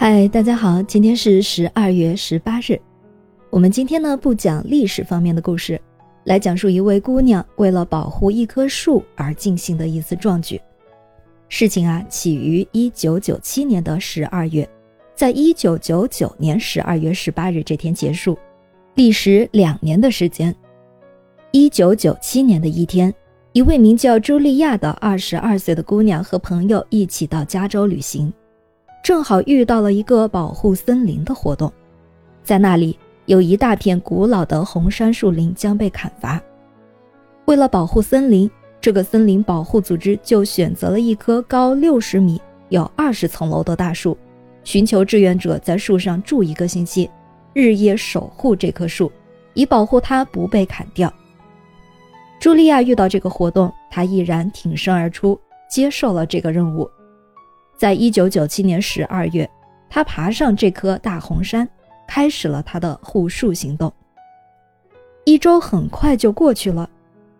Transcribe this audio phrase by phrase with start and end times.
[0.00, 2.80] 嗨，大家好，今天是十二月十八日。
[3.50, 5.78] 我们今天呢不讲历史方面的故事，
[6.22, 10.60] 来讲述一位姑娘为了保护一棵树而进行的一次壮举。
[11.48, 14.66] 事情啊起于一九九七年的十二月，
[15.16, 18.38] 在一九九九年十二月十八日这天结束，
[18.94, 20.54] 历时两年的时间。
[21.50, 23.12] 一九九七年的一天，
[23.52, 28.32] 一位名叫茱莉亚的二十二岁的姑娘和朋友一起到加州旅行。
[29.02, 31.72] 正好遇到了一个保护森林的活动，
[32.42, 36.40] 在那里有一大片古老的红杉树林将被砍伐。
[37.46, 38.50] 为了保护森林，
[38.80, 44.16] 这个森林保护组织就选择了一棵高六十米、有二十层楼的大树，
[44.62, 47.08] 寻求志愿者在树上住一个星期，
[47.54, 49.10] 日夜守护这棵树，
[49.54, 51.10] 以保护它不被砍掉。
[52.40, 55.40] 茱莉亚遇到这个活动，她毅然挺身而出，
[55.70, 56.88] 接受了这个任务。
[57.78, 59.48] 在一九九七年十二月，
[59.88, 61.66] 他爬上这棵大红杉，
[62.08, 63.92] 开始了他的护树行动。
[65.24, 66.90] 一周很快就过去了，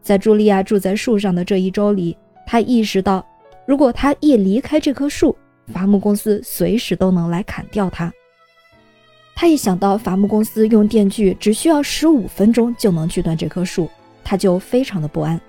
[0.00, 2.16] 在茱莉亚住在树上的这一周里，
[2.46, 3.26] 他意识到，
[3.66, 5.36] 如果他一离开这棵树，
[5.72, 8.12] 伐木公司随时都能来砍掉它。
[9.34, 13.90] 他一想到伐木公司用电锯只需要十五分钟就能锯断这棵树，
[14.22, 15.40] 他就非常的不安。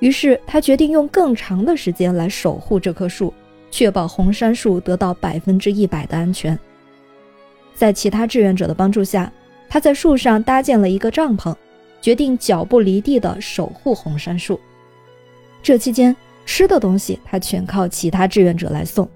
[0.00, 3.32] 于是他决定用更长的时间来守护这棵树。
[3.70, 6.58] 确保红杉树得到百分之一百的安全。
[7.74, 9.32] 在其他志愿者的帮助下，
[9.68, 11.54] 他在树上搭建了一个帐篷，
[12.00, 14.58] 决定脚不离地地守护红杉树。
[15.62, 19.08] 这期间，吃的东西他全靠其他志愿者来送，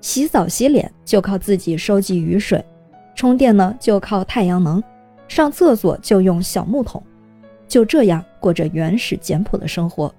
[0.00, 2.62] 洗澡洗脸就靠自己收集雨水，
[3.14, 4.82] 充电呢就靠太阳能，
[5.28, 7.02] 上厕所就用小木桶，
[7.68, 10.12] 就这样过着原始简朴的生活。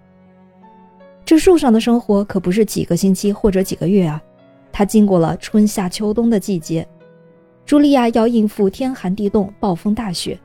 [1.32, 4.22] 这树上的生活可不是几个星期或者几个月啊，
[4.70, 6.86] 它经过了春夏秋冬的季节。
[7.66, 10.38] 茱莉亚要应付天寒地冻、暴风大雪，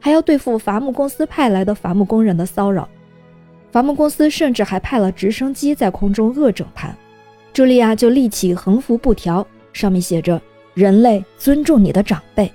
[0.00, 2.88] 还要对付伐木公司派来的伐木工人的骚扰。
[3.70, 6.88] 伐木公司甚至还派了直升机在空中恶整他。
[7.52, 10.40] 茱莉亚就立起横幅布条，上面写着
[10.72, 12.50] “人类尊重你的长辈”。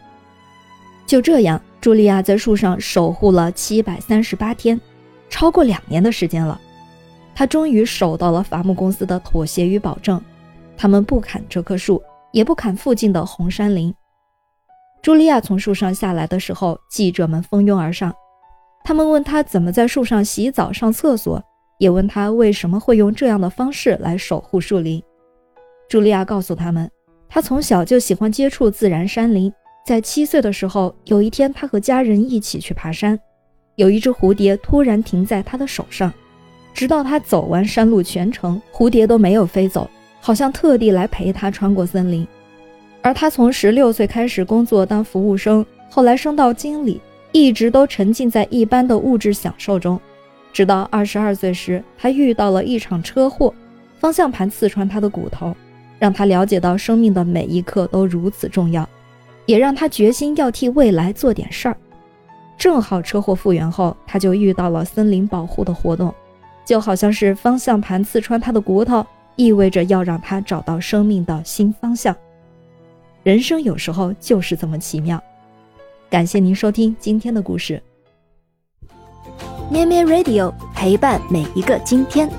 [1.06, 4.82] 就这样，茱莉亚在树上守护了七百三十八天，
[5.30, 6.60] 超过两年的时间了。
[7.36, 10.20] 他终于守到了伐木公司的妥协与保证，
[10.78, 12.02] 他们不砍这棵树，
[12.32, 13.94] 也不砍附近的红杉林。
[15.04, 18.12] 茱莉亚从树上下来的时候，记者们蜂拥而上，
[18.84, 21.44] 他们问他怎么在树上洗澡、上厕所，
[21.78, 25.04] 也问他为什么会用这样的方式来守护树林。
[25.90, 26.90] 茱莉亚告诉他们，
[27.30, 29.54] 她从小就喜欢接触自然山林，
[29.86, 33.20] 在七岁的时候，有一天她和家人一起去爬山，
[33.76, 36.12] 有一只蝴蝶突然停在她的手上。
[36.76, 42.28] 直到他走完山路全程，蝴蝶都没有飞走，好像特地来陪他穿过森林。
[43.02, 47.00] 而他从十六岁开始工作当服务生，后来升到经理，
[47.32, 49.98] 一直都沉浸在一般的物质享受中。
[50.52, 53.54] 直到二十二岁时，他遇到了一场车祸，
[53.98, 55.56] 方向盘刺穿他的骨头，
[55.98, 58.88] 让他了解到生命的每一刻都如此重要，
[59.46, 61.78] 也让他决心要替未来做点事儿。
[62.58, 66.14] 正好车祸复原后，他就遇到了森林保护的活动。
[66.66, 69.06] 就好像是方向盘刺穿他的骨头，
[69.36, 72.16] 意味着要让他找到生命的新方向。
[73.24, 75.22] 人生有时候就是这么奇妙。
[76.10, 77.82] 感谢您收听今天的故事。
[79.70, 82.30] 咩咩 Radio 陪伴每一个今天。